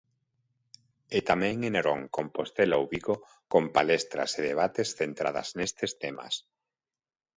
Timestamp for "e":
1.17-1.19, 4.39-4.41